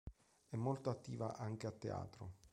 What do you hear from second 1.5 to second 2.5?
a teatro.